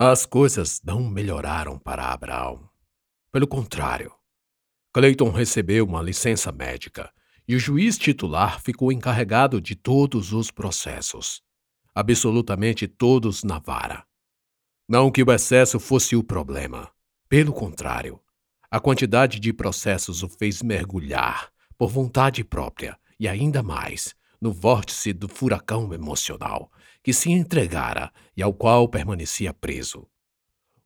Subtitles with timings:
[0.00, 2.70] As coisas não melhoraram para Abraão.
[3.32, 4.12] Pelo contrário,
[4.92, 7.12] Clayton recebeu uma licença médica
[7.48, 11.42] e o juiz titular ficou encarregado de todos os processos,
[11.92, 14.06] absolutamente todos na vara.
[14.88, 16.88] Não que o excesso fosse o problema.
[17.28, 18.20] Pelo contrário,
[18.70, 25.12] a quantidade de processos o fez mergulhar, por vontade própria, e ainda mais, no vórtice
[25.12, 26.70] do furacão emocional
[27.02, 30.06] que se entregara e ao qual permanecia preso.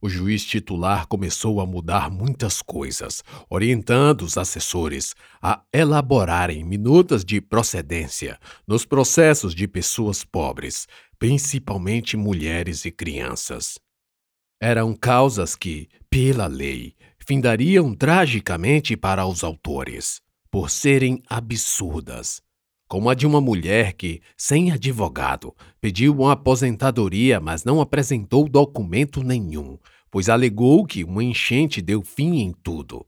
[0.04, 7.40] O juiz titular começou a mudar muitas coisas, orientando os assessores a elaborarem minutas de
[7.40, 8.36] procedência
[8.66, 10.88] nos processos de pessoas pobres,
[11.20, 13.78] principalmente mulheres e crianças.
[14.60, 20.20] Eram causas que, pela lei, findariam tragicamente para os autores,
[20.50, 22.42] por serem absurdas,
[22.92, 29.22] como a de uma mulher que, sem advogado, pediu uma aposentadoria, mas não apresentou documento
[29.22, 29.78] nenhum,
[30.10, 33.06] pois alegou que uma enchente deu fim em tudo.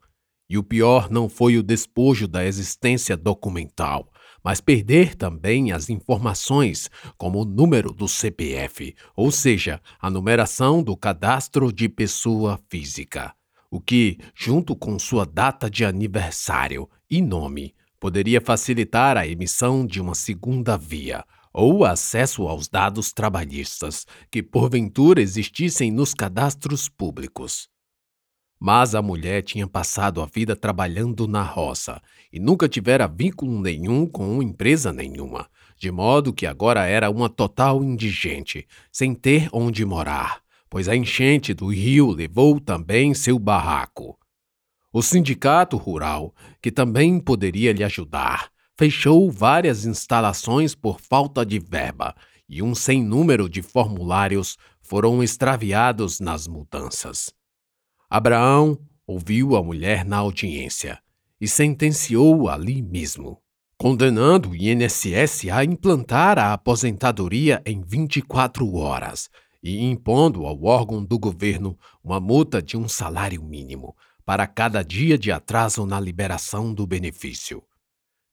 [0.49, 4.11] E o pior não foi o despojo da existência documental,
[4.43, 10.97] mas perder também as informações, como o número do CPF, ou seja, a numeração do
[10.97, 13.35] cadastro de pessoa física,
[13.71, 17.75] o que, junto com sua data de aniversário e nome,
[18.05, 21.25] poderia facilitar a emissão de uma segunda via
[21.55, 27.67] ou acesso aos dados trabalhistas que porventura existissem nos cadastros públicos.
[28.61, 31.99] Mas a mulher tinha passado a vida trabalhando na roça
[32.31, 37.83] e nunca tivera vínculo nenhum com empresa nenhuma, de modo que agora era uma total
[37.83, 44.19] indigente, sem ter onde morar, pois a enchente do rio levou também seu barraco.
[44.97, 52.15] O sindicato rural, que também poderia lhe ajudar, fechou várias instalações por falta de verba
[52.49, 57.35] e um sem número de formulários foram extraviados nas mudanças.
[58.09, 61.01] Abraão ouviu a mulher na audiência
[61.41, 63.43] e sentenciou ali mesmo,
[63.77, 69.29] condenando o INSS a implantar a aposentadoria em 24 horas
[69.61, 75.19] e impondo ao órgão do governo uma multa de um salário mínimo para cada dia
[75.19, 77.63] de atraso na liberação do benefício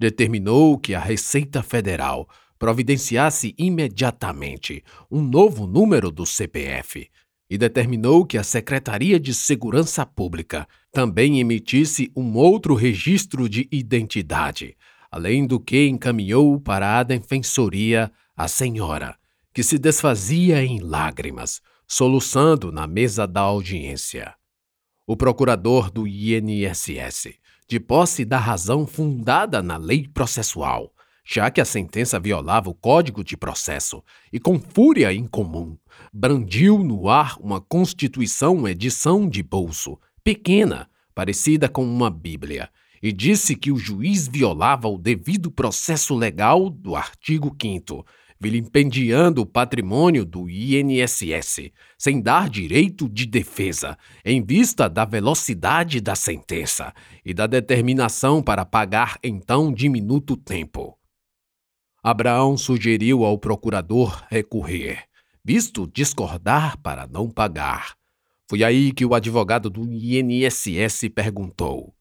[0.01, 7.07] determinou que a Receita Federal providenciasse imediatamente um novo número do CPF
[7.47, 14.75] e determinou que a Secretaria de Segurança Pública também emitisse um outro registro de identidade,
[15.11, 19.15] além do que encaminhou para a Defensoria a senhora,
[19.53, 24.33] que se desfazia em lágrimas, soluçando na mesa da audiência.
[25.11, 27.33] O procurador do INSS
[27.67, 30.93] de posse da razão fundada na lei processual,
[31.25, 34.01] já que a sentença violava o Código de Processo
[34.31, 35.75] e, com fúria incomum,
[36.13, 42.69] brandiu no ar uma Constituição edição de bolso, pequena, parecida com uma Bíblia,
[43.03, 48.05] e disse que o juiz violava o devido processo legal do artigo 5
[48.41, 56.15] vilipendiando o patrimônio do INSS, sem dar direito de defesa, em vista da velocidade da
[56.15, 56.91] sentença
[57.23, 60.97] e da determinação para pagar em tão diminuto tempo.
[62.03, 65.03] Abraão sugeriu ao procurador recorrer,
[65.45, 67.95] visto discordar para não pagar.
[68.49, 71.93] Foi aí que o advogado do INSS perguntou: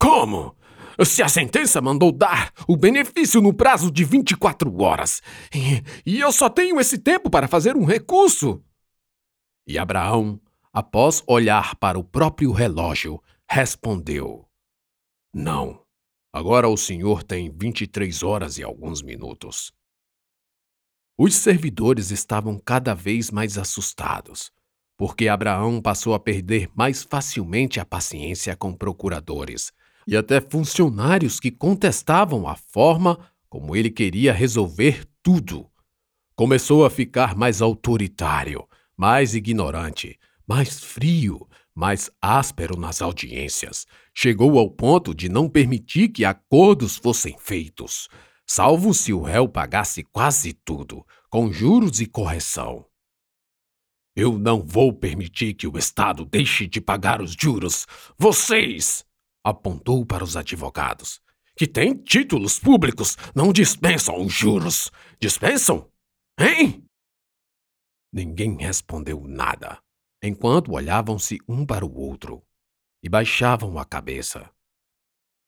[0.00, 0.56] Como?
[1.02, 5.22] Se a sentença mandou dar o benefício no prazo de 24 horas.
[5.54, 8.62] E, e eu só tenho esse tempo para fazer um recurso.
[9.66, 10.38] E Abraão,
[10.72, 14.46] após olhar para o próprio relógio, respondeu:
[15.32, 15.82] Não.
[16.32, 19.72] Agora o senhor tem 23 horas e alguns minutos.
[21.16, 24.50] Os servidores estavam cada vez mais assustados,
[24.96, 29.72] porque Abraão passou a perder mais facilmente a paciência com procuradores
[30.06, 35.70] e até funcionários que contestavam a forma como ele queria resolver tudo.
[36.34, 43.86] Começou a ficar mais autoritário, mais ignorante, mais frio, mais áspero nas audiências.
[44.12, 48.08] Chegou ao ponto de não permitir que acordos fossem feitos,
[48.46, 52.84] salvo se o réu pagasse quase tudo, com juros e correção.
[54.16, 57.86] Eu não vou permitir que o Estado deixe de pagar os juros.
[58.16, 59.04] Vocês!
[59.44, 61.20] Apontou para os advogados,
[61.56, 64.90] que têm títulos públicos, não dispensam os juros.
[65.20, 65.88] Dispensam?
[66.40, 66.84] Hein?
[68.12, 69.78] Ninguém respondeu nada,
[70.22, 72.42] enquanto olhavam-se um para o outro
[73.02, 74.50] e baixavam a cabeça.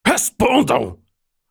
[0.07, 1.03] Respondam!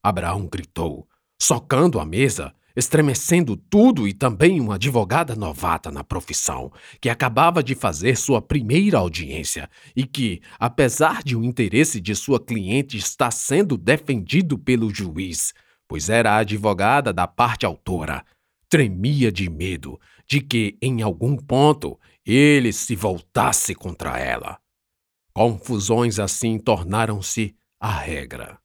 [0.04, 1.10] Abraão gritou,
[1.42, 7.74] socando a mesa estremecendo tudo e também uma advogada novata na profissão, que acabava de
[7.74, 13.78] fazer sua primeira audiência e que, apesar de o interesse de sua cliente estar sendo
[13.78, 15.54] defendido pelo juiz,
[15.88, 18.26] pois era a advogada da parte autora,
[18.68, 24.60] tremia de medo de que, em algum ponto, ele se voltasse contra ela.
[25.34, 28.58] Confusões assim tornaram-se a regra.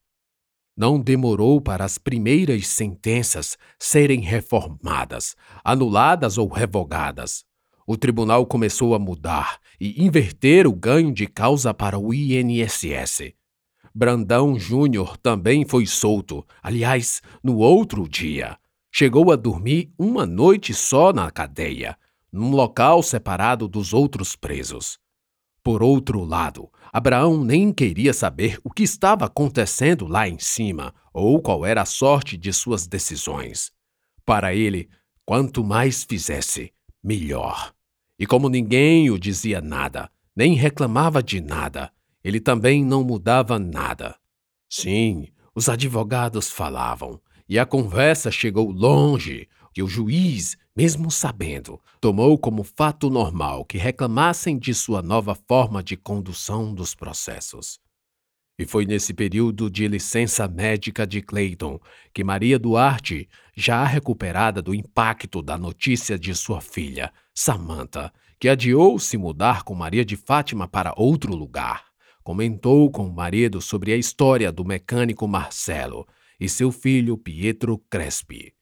[0.81, 7.45] Não demorou para as primeiras sentenças serem reformadas, anuladas ou revogadas.
[7.87, 13.35] O tribunal começou a mudar e inverter o ganho de causa para o INSS.
[13.95, 18.57] Brandão Júnior também foi solto, aliás, no outro dia.
[18.91, 21.95] Chegou a dormir uma noite só na cadeia,
[22.33, 24.99] num local separado dos outros presos.
[25.63, 31.41] Por outro lado, Abraão nem queria saber o que estava acontecendo lá em cima ou
[31.41, 33.71] qual era a sorte de suas decisões.
[34.25, 34.89] Para ele,
[35.25, 36.73] quanto mais fizesse,
[37.03, 37.73] melhor.
[38.19, 41.93] E como ninguém o dizia nada, nem reclamava de nada,
[42.25, 44.17] ele também não mudava nada.
[44.69, 52.39] Sim, os advogados falavam, e a conversa chegou longe, que o juiz, mesmo sabendo, tomou
[52.39, 57.79] como fato normal que reclamassem de sua nova forma de condução dos processos.
[58.59, 61.79] E foi nesse período de licença médica de Clayton
[62.15, 68.99] que Maria Duarte, já recuperada do impacto da notícia de sua filha, Samantha, que adiou
[68.99, 71.85] se mudar com Maria de Fátima para outro lugar,
[72.25, 76.09] comentou com o marido sobre a história do mecânico Marcelo
[76.41, 78.55] e seu filho Pietro Crespi.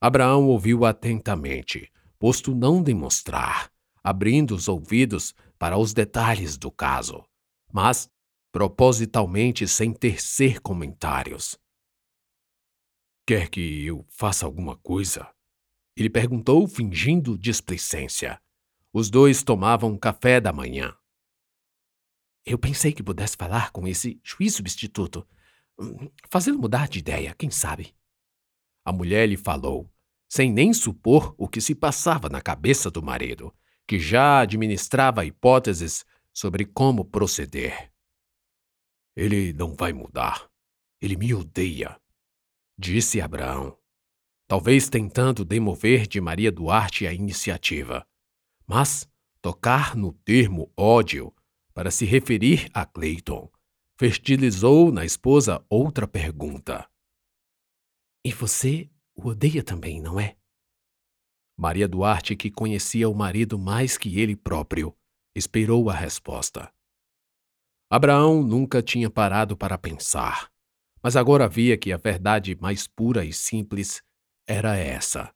[0.00, 3.70] Abraão ouviu atentamente, posto não demonstrar,
[4.02, 7.24] abrindo os ouvidos para os detalhes do caso,
[7.72, 8.10] mas
[8.52, 11.58] propositalmente sem tecer comentários.
[13.26, 15.28] Quer que eu faça alguma coisa?
[15.96, 18.40] Ele perguntou, fingindo displicência.
[18.92, 20.94] Os dois tomavam café da manhã.
[22.44, 25.26] Eu pensei que pudesse falar com esse juiz substituto.
[25.78, 27.94] Hum, fazê-lo mudar de ideia, quem sabe?
[28.86, 29.92] A mulher lhe falou,
[30.28, 33.52] sem nem supor o que se passava na cabeça do marido,
[33.84, 37.90] que já administrava hipóteses sobre como proceder.
[39.16, 40.48] Ele não vai mudar.
[41.02, 42.00] Ele me odeia,
[42.78, 43.76] disse Abraão,
[44.46, 48.06] talvez tentando demover de Maria Duarte a iniciativa.
[48.68, 49.08] Mas
[49.42, 51.34] tocar no termo ódio
[51.74, 53.50] para se referir a Clayton
[53.98, 56.88] fertilizou na esposa outra pergunta.
[58.26, 60.34] E você o odeia também, não é?
[61.56, 64.92] Maria Duarte, que conhecia o marido mais que ele próprio,
[65.32, 66.68] esperou a resposta.
[67.88, 70.50] Abraão nunca tinha parado para pensar,
[71.00, 74.02] mas agora via que a verdade mais pura e simples
[74.44, 75.32] era essa.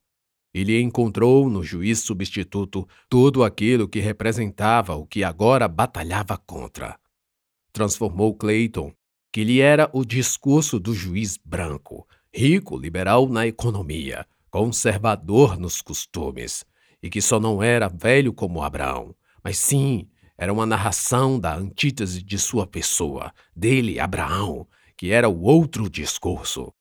[0.52, 6.98] Ele encontrou no juiz substituto tudo aquilo que representava o que agora batalhava contra
[7.72, 8.92] transformou Clayton,
[9.32, 12.04] que lhe era o discurso do juiz branco,
[12.34, 16.64] rico, liberal na economia, conservador nos costumes,
[17.02, 22.22] e que só não era velho como Abraão, mas sim era uma narração da antítese
[22.22, 24.66] de sua pessoa, dele, Abraão,
[24.96, 26.72] que era o outro discurso.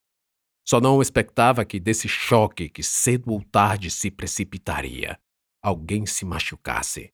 [0.66, 5.20] Só não expectava que desse choque que cedo ou tarde se precipitaria,
[5.62, 7.12] alguém se machucasse.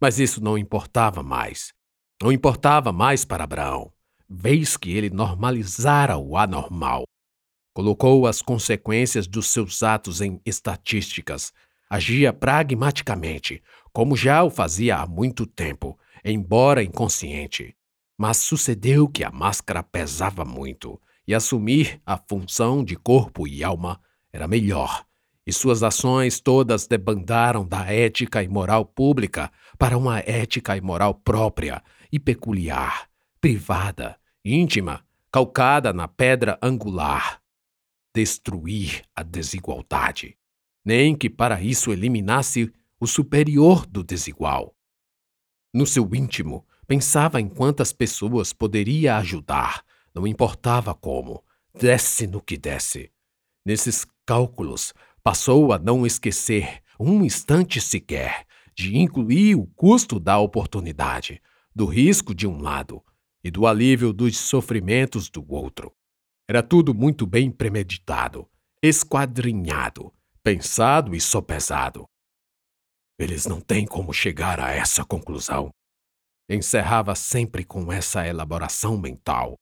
[0.00, 1.72] Mas isso não importava mais.
[2.22, 3.92] Não importava mais para Abraão,
[4.28, 7.04] vez que ele normalizara o anormal.
[7.76, 11.52] Colocou as consequências dos seus atos em estatísticas,
[11.90, 17.76] agia pragmaticamente, como já o fazia há muito tempo, embora inconsciente.
[18.16, 24.00] Mas sucedeu que a máscara pesava muito, e assumir a função de corpo e alma
[24.32, 25.04] era melhor
[25.46, 31.14] e suas ações todas debandaram da ética e moral pública para uma ética e moral
[31.14, 33.06] própria e peculiar,
[33.40, 37.45] privada, íntima, calcada na pedra angular.
[38.16, 40.38] Destruir a desigualdade,
[40.82, 44.74] nem que para isso eliminasse o superior do desigual.
[45.70, 51.44] No seu íntimo, pensava em quantas pessoas poderia ajudar, não importava como,
[51.78, 53.12] desse no que desse.
[53.66, 54.94] Nesses cálculos,
[55.26, 58.46] Passou a não esquecer, um instante sequer,
[58.76, 61.42] de incluir o custo da oportunidade,
[61.74, 63.02] do risco de um lado
[63.42, 65.92] e do alívio dos sofrimentos do outro.
[66.48, 68.48] Era tudo muito bem premeditado,
[68.80, 70.12] esquadrinhado,
[70.44, 72.06] pensado e sopesado.
[73.18, 75.70] Eles não têm como chegar a essa conclusão.
[76.48, 79.56] Encerrava sempre com essa elaboração mental.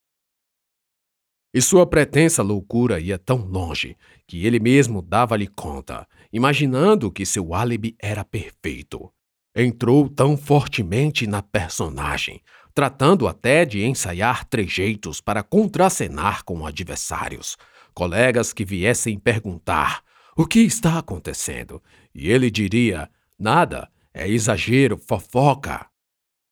[1.55, 7.55] E sua pretensa loucura ia tão longe que ele mesmo dava-lhe conta, imaginando que seu
[7.55, 9.11] álibi era perfeito.
[9.57, 12.43] Entrou tão fortemente na personagem,
[12.75, 17.57] tratando até de ensaiar trejeitos para contracenar com adversários,
[17.95, 20.03] colegas que viessem perguntar
[20.37, 21.81] o que está acontecendo,
[22.13, 25.87] e ele diria: nada, é exagero, fofoca.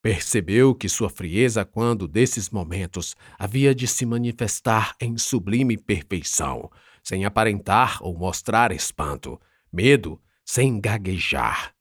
[0.01, 6.69] Percebeu que sua frieza, quando desses momentos, havia de se manifestar em sublime perfeição,
[7.01, 9.39] sem aparentar ou mostrar espanto,
[9.71, 11.73] medo, sem gaguejar.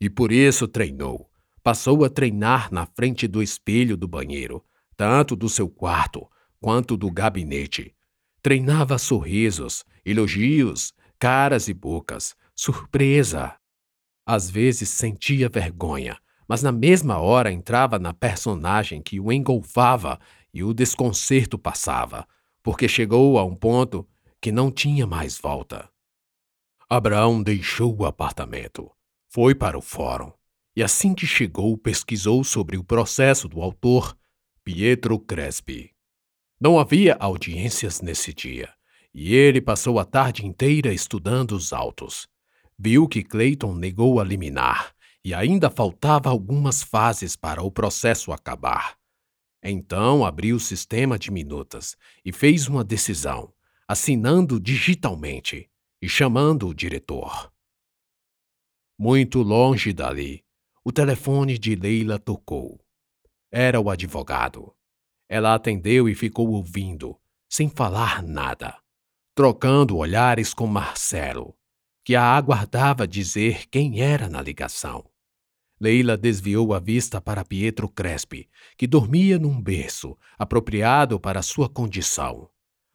[0.00, 1.27] E por isso treinou.
[1.68, 4.64] Passou a treinar na frente do espelho do banheiro,
[4.96, 6.26] tanto do seu quarto
[6.58, 7.94] quanto do gabinete.
[8.40, 13.54] Treinava sorrisos, elogios, caras e bocas, surpresa.
[14.24, 16.16] Às vezes sentia vergonha,
[16.48, 20.18] mas na mesma hora entrava na personagem que o engolfava
[20.54, 22.26] e o desconcerto passava,
[22.62, 24.08] porque chegou a um ponto
[24.40, 25.86] que não tinha mais volta.
[26.88, 28.90] Abraão deixou o apartamento,
[29.28, 30.37] foi para o fórum
[30.78, 34.16] e, assim que chegou, pesquisou sobre o processo do autor
[34.62, 35.92] Pietro Crespi.
[36.60, 38.72] Não havia audiências nesse dia,
[39.12, 42.28] e ele passou a tarde inteira estudando os autos.
[42.78, 44.94] Viu que Clayton negou a liminar
[45.24, 48.96] e ainda faltava algumas fases para o processo acabar.
[49.60, 53.52] Então abriu o sistema de minutas e fez uma decisão,
[53.88, 55.68] assinando digitalmente
[56.00, 57.52] e chamando o diretor.
[58.96, 60.46] Muito longe dali,
[60.88, 62.80] o telefone de Leila tocou.
[63.52, 64.74] Era o advogado.
[65.28, 67.14] Ela atendeu e ficou ouvindo,
[67.46, 68.74] sem falar nada,
[69.34, 71.54] trocando olhares com Marcelo
[72.02, 75.04] que a aguardava dizer quem era na ligação.
[75.78, 82.48] Leila desviou a vista para Pietro Crespi, que dormia num berço, apropriado para sua condição.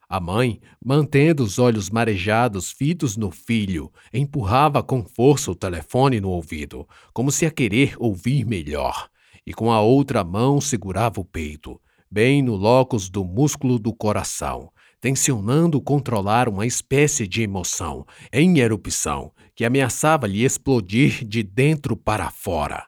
[0.08, 6.30] A mãe, mantendo os olhos marejados fitos no filho, empurrava com força o telefone no
[6.30, 9.08] ouvido, como se a querer ouvir melhor,
[9.46, 11.80] e com a outra mão segurava o peito,
[12.10, 14.70] bem no locus do músculo do coração,
[15.00, 22.30] tensionando controlar uma espécie de emoção em erupção que ameaçava lhe explodir de dentro para
[22.30, 22.86] fora.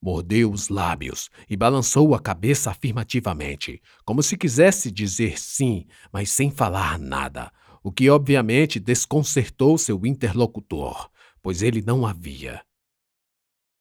[0.00, 6.50] Mordeu os lábios e balançou a cabeça afirmativamente, como se quisesse dizer sim, mas sem
[6.50, 7.52] falar nada,
[7.82, 11.10] o que obviamente desconcertou seu interlocutor,
[11.42, 12.64] pois ele não havia.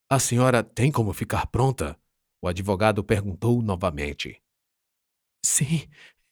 [0.10, 2.00] A senhora tem como ficar pronta?
[2.42, 4.42] O advogado perguntou novamente.
[5.46, 5.88] Sim,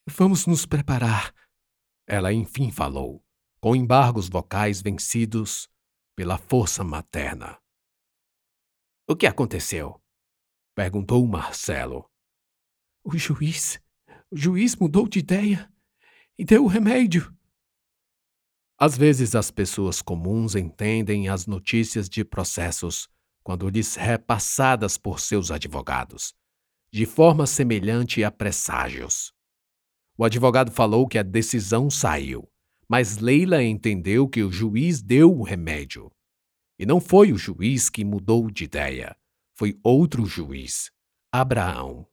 [0.07, 1.33] Vamos nos preparar.
[2.07, 3.23] Ela enfim falou,
[3.59, 5.67] com embargos vocais vencidos
[6.15, 7.57] pela força materna.
[9.07, 10.01] O que aconteceu?
[10.73, 12.09] perguntou Marcelo.
[13.03, 13.79] O juiz.
[14.31, 15.71] O juiz mudou de ideia
[16.35, 17.31] e deu o remédio.
[18.79, 23.07] Às vezes as pessoas comuns entendem as notícias de processos
[23.43, 26.33] quando lhes repassadas por seus advogados,
[26.91, 29.31] de forma semelhante a presságios.
[30.17, 32.51] O advogado falou que a decisão saiu,
[32.89, 36.11] mas Leila entendeu que o juiz deu o remédio.
[36.77, 39.15] E não foi o juiz que mudou de ideia,
[39.53, 40.91] foi outro juiz,
[41.31, 42.07] Abraão.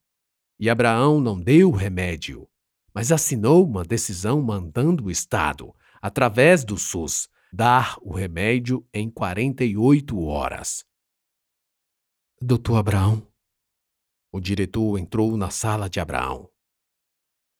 [0.58, 2.48] E Abraão não deu remédio,
[2.94, 10.20] mas assinou uma decisão mandando o Estado, através do SUS, dar o remédio em 48
[10.20, 10.84] horas.
[12.40, 13.26] Doutor Abraão.
[14.32, 16.50] O diretor entrou na sala de Abraão.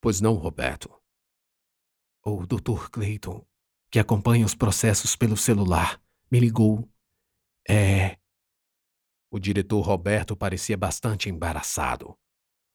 [0.01, 0.91] Pois não, Roberto?
[2.25, 2.89] O Dr.
[2.91, 3.47] Clayton,
[3.91, 6.89] que acompanha os processos pelo celular, me ligou.
[7.69, 8.19] É.
[9.31, 12.17] O diretor Roberto parecia bastante embaraçado.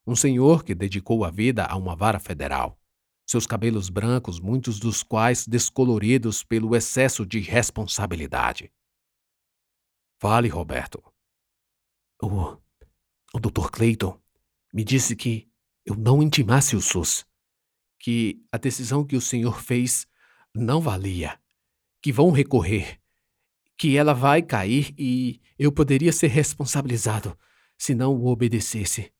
[0.05, 2.79] Um senhor que dedicou a vida a uma vara federal.
[3.25, 8.71] Seus cabelos brancos, muitos dos quais descoloridos pelo excesso de responsabilidade.
[10.19, 11.03] Fale, Roberto.
[12.21, 12.57] O,
[13.33, 13.69] o Dr.
[13.69, 14.19] Clayton
[14.73, 15.51] me disse que
[15.85, 17.25] eu não intimasse o SUS,
[17.99, 20.07] que a decisão que o senhor fez
[20.55, 21.39] não valia,
[22.01, 22.99] que vão recorrer,
[23.77, 27.37] que ela vai cair e eu poderia ser responsabilizado
[27.77, 29.13] se não o obedecesse.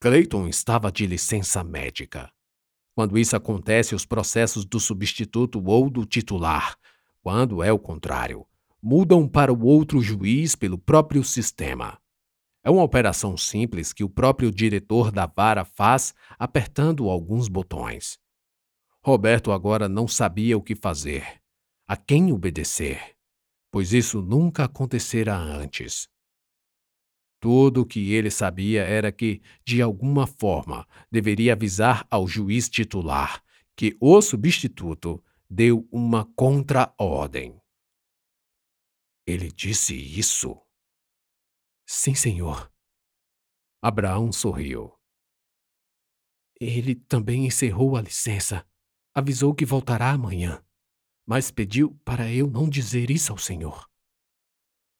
[0.00, 2.30] Clayton estava de licença médica.
[2.94, 6.76] Quando isso acontece, os processos do substituto ou do titular,
[7.22, 8.46] quando é o contrário,
[8.82, 11.98] mudam para o outro juiz pelo próprio sistema.
[12.62, 18.18] É uma operação simples que o próprio diretor da vara faz apertando alguns botões.
[19.02, 21.42] Roberto agora não sabia o que fazer,
[21.86, 23.16] a quem obedecer,
[23.70, 26.08] pois isso nunca acontecera antes.
[27.40, 33.44] Tudo o que ele sabia era que, de alguma forma, deveria avisar ao juiz titular
[33.76, 37.60] que o substituto deu uma contra-ordem.
[39.26, 40.58] Ele disse isso?
[41.86, 42.72] Sim, senhor.
[43.82, 44.98] Abraão sorriu.
[46.58, 48.66] Ele também encerrou a licença.
[49.14, 50.63] Avisou que voltará amanhã,
[51.26, 53.88] mas pediu para eu não dizer isso ao senhor.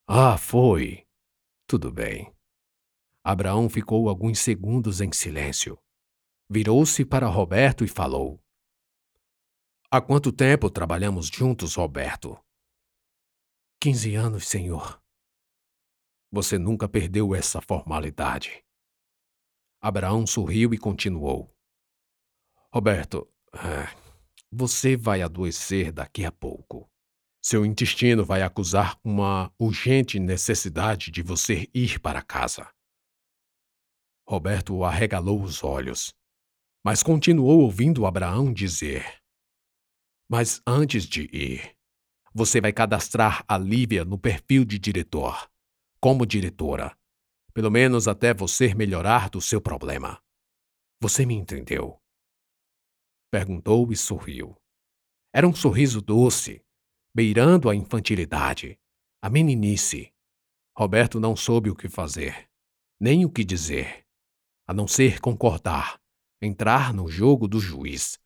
[0.07, 1.07] Ah, foi.
[1.67, 2.35] Tudo bem.
[3.23, 5.79] Abraão ficou alguns segundos em silêncio.
[6.49, 8.39] Virou-se para Roberto e falou:
[9.91, 12.39] Há quanto tempo trabalhamos juntos, Roberto?
[13.81, 15.03] Quinze anos, senhor.
[16.31, 18.65] Você nunca perdeu essa formalidade.
[19.81, 21.55] Abraão sorriu e continuou:
[22.73, 24.04] Roberto, é,
[24.57, 26.89] você vai adoecer daqui a pouco.
[27.43, 32.71] Seu intestino vai acusar uma urgente necessidade de você ir para casa.
[34.27, 36.15] Roberto arregalou os olhos,
[36.85, 39.21] mas continuou ouvindo Abraão dizer:
[40.31, 41.77] Mas antes de ir,
[42.33, 45.51] você vai cadastrar a Lívia no perfil de diretor,
[46.01, 46.97] como diretora,
[47.53, 50.23] pelo menos até você melhorar do seu problema.
[51.01, 52.01] Você me entendeu?
[53.35, 54.55] Perguntou e sorriu.
[55.35, 56.63] Era um sorriso doce,
[57.13, 58.79] beirando a infantilidade,
[59.21, 60.13] a meninice.
[60.79, 62.49] Roberto não soube o que fazer,
[63.01, 64.05] nem o que dizer
[64.69, 66.01] a não ser concordar,
[66.41, 68.21] entrar no jogo do juiz.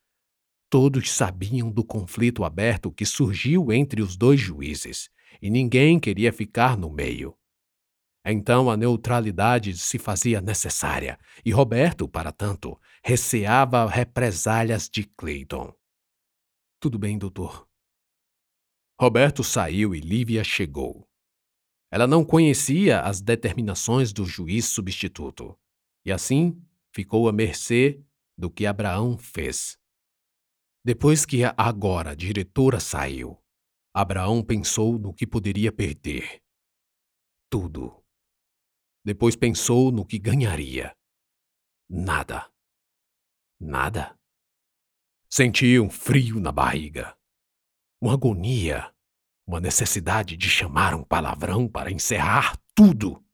[0.69, 5.09] Todos sabiam do conflito aberto que surgiu entre os dois juízes,
[5.41, 7.35] e ninguém queria ficar no meio.
[8.25, 15.73] Então a neutralidade se fazia necessária, e Roberto, para tanto, receava represálias de Clayton.
[16.81, 17.67] Tudo bem, doutor.
[19.01, 21.09] Roberto saiu e Lívia chegou.
[21.91, 25.59] Ela não conhecia as determinações do juiz substituto
[26.05, 26.59] e assim
[26.91, 28.03] ficou à mercê
[28.37, 29.79] do que Abraão fez.
[30.85, 33.39] Depois que a agora diretora saiu,
[33.93, 36.43] Abraão pensou no que poderia perder.
[37.51, 38.03] Tudo.
[39.09, 40.95] Depois pensou no que ganharia.
[41.89, 42.47] Nada.
[43.59, 44.15] Nada.
[45.31, 47.17] Sentia um frio na barriga,
[48.03, 48.95] uma agonia,
[49.47, 53.25] uma necessidade de chamar um palavrão para encerrar tudo.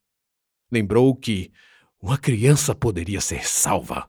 [0.71, 1.53] Lembrou que
[2.01, 4.09] uma criança poderia ser salva.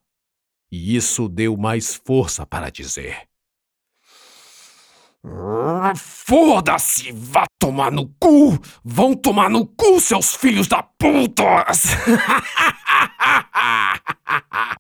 [0.71, 3.27] E isso deu mais força para dizer:
[5.95, 7.11] Foda-se!
[7.11, 8.59] Vá tomar no cu!
[8.83, 11.43] Vão tomar no cu, seus filhos da puta!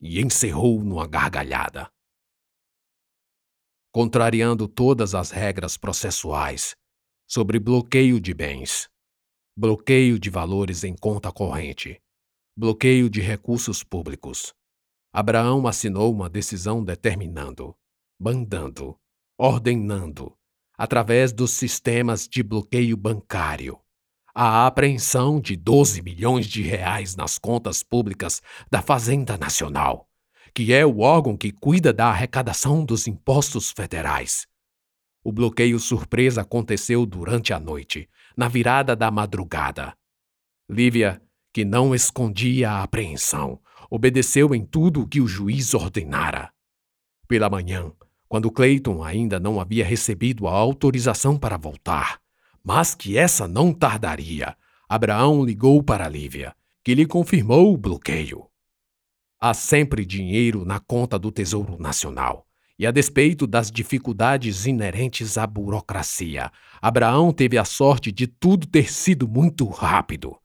[0.00, 1.90] e encerrou numa gargalhada.
[3.92, 6.74] Contrariando todas as regras processuais
[7.28, 8.88] sobre bloqueio de bens
[9.58, 11.98] bloqueio de valores em conta corrente,
[12.54, 14.52] bloqueio de recursos públicos.
[15.10, 17.74] Abraão assinou uma decisão determinando,
[18.20, 18.98] bandando,
[19.38, 20.36] ordenando,
[20.76, 23.78] através dos sistemas de bloqueio bancário,
[24.34, 30.06] a apreensão de 12 milhões de reais nas contas públicas da Fazenda Nacional,
[30.54, 34.46] que é o órgão que cuida da arrecadação dos impostos federais.
[35.24, 39.96] O bloqueio surpresa aconteceu durante a noite, na virada da madrugada.
[40.68, 41.20] Lívia,
[41.52, 43.58] que não escondia a apreensão,
[43.90, 46.52] obedeceu em tudo o que o juiz ordenara.
[47.26, 47.90] Pela manhã,
[48.28, 52.18] quando Clayton ainda não havia recebido a autorização para voltar,
[52.62, 54.56] mas que essa não tardaria,
[54.88, 58.46] Abraão ligou para Lívia, que lhe confirmou o bloqueio.
[59.40, 62.46] Há sempre dinheiro na conta do Tesouro Nacional.
[62.78, 68.92] E a despeito das dificuldades inerentes à burocracia, Abraão teve a sorte de tudo ter
[68.92, 70.36] sido muito rápido.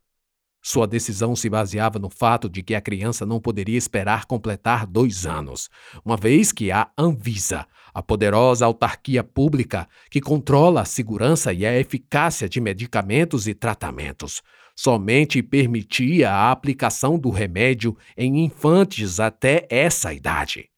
[0.61, 5.25] Sua decisão se baseava no fato de que a criança não poderia esperar completar dois
[5.25, 5.69] anos,
[6.05, 11.77] uma vez que a Anvisa, a poderosa autarquia pública que controla a segurança e a
[11.77, 14.43] eficácia de medicamentos e tratamentos,
[14.75, 20.69] somente permitia a aplicação do remédio em infantes até essa idade.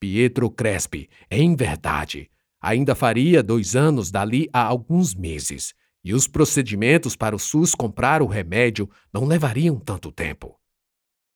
[0.00, 2.28] Pietro Crespi, em verdade,
[2.60, 5.74] ainda faria dois anos dali a alguns meses,
[6.06, 10.54] e os procedimentos para o SUS comprar o remédio não levariam tanto tempo.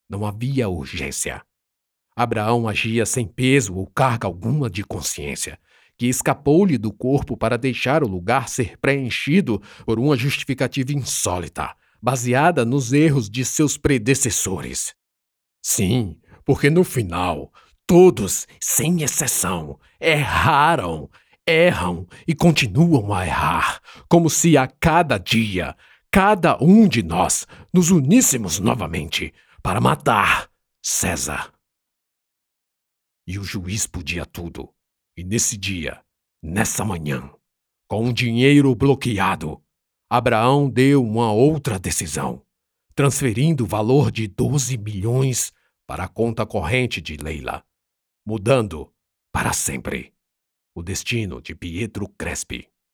[0.09, 1.43] Não havia urgência.
[2.15, 5.59] Abraão agia sem peso ou carga alguma de consciência,
[5.99, 12.65] que escapou-lhe do corpo para deixar o lugar ser preenchido por uma justificativa insólita, baseada
[12.65, 14.95] nos erros de seus predecessores.
[15.61, 17.53] Sim, porque no final
[17.91, 21.11] Todos, sem exceção, erraram,
[21.51, 25.77] erram e continuam a errar, como se a cada dia,
[26.11, 30.49] cada um de nós nos uníssemos novamente para matar
[30.83, 31.53] César.
[33.27, 34.73] E o juiz podia tudo.
[35.17, 36.03] E nesse dia,
[36.43, 37.31] nessa manhã,
[37.89, 39.63] com o dinheiro bloqueado,
[40.09, 42.43] Abraão deu uma outra decisão,
[42.95, 45.53] transferindo o valor de 12 milhões
[45.87, 47.65] para a conta corrente de Leila,
[48.27, 48.93] mudando
[49.33, 50.13] para sempre
[50.75, 52.69] o destino de Pietro Crespi.